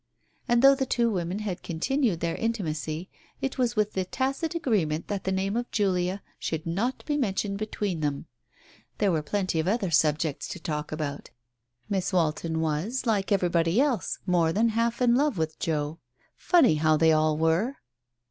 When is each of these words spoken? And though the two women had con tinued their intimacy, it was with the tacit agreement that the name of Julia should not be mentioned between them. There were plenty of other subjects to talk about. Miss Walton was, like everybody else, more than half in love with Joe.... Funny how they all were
And 0.47 0.63
though 0.63 0.73
the 0.73 0.87
two 0.87 1.11
women 1.11 1.37
had 1.37 1.61
con 1.61 1.79
tinued 1.79 2.21
their 2.21 2.33
intimacy, 2.35 3.07
it 3.39 3.59
was 3.59 3.75
with 3.75 3.93
the 3.93 4.03
tacit 4.03 4.55
agreement 4.55 5.09
that 5.09 5.25
the 5.25 5.31
name 5.31 5.55
of 5.55 5.69
Julia 5.69 6.23
should 6.39 6.65
not 6.65 7.05
be 7.05 7.17
mentioned 7.17 7.59
between 7.59 7.99
them. 7.99 8.25
There 8.97 9.11
were 9.11 9.21
plenty 9.21 9.59
of 9.59 9.67
other 9.67 9.91
subjects 9.91 10.47
to 10.47 10.59
talk 10.59 10.91
about. 10.91 11.29
Miss 11.87 12.11
Walton 12.11 12.61
was, 12.61 13.05
like 13.05 13.31
everybody 13.31 13.79
else, 13.79 14.17
more 14.25 14.51
than 14.51 14.69
half 14.69 15.03
in 15.03 15.13
love 15.13 15.37
with 15.37 15.59
Joe.... 15.59 15.99
Funny 16.35 16.73
how 16.77 16.97
they 16.97 17.11
all 17.11 17.37
were 17.37 17.75